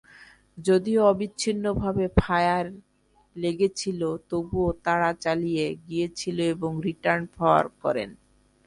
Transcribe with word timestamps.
যদিও 0.57 1.01
অবিচ্ছিন্নভাবে 1.05 2.05
ফায়ার 2.19 2.65
লেগেছিল, 3.35 4.01
তবুও 4.29 4.69
তাড়া 4.85 5.11
চালিয়ে 5.23 5.65
গিয়েছিল 5.87 6.37
এবং 6.55 6.71
রিটার্ন 6.87 7.23
ফায়ার 7.35 7.65
করেন। 7.81 8.09